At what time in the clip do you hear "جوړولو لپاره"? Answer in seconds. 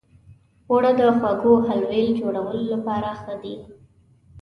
2.19-3.09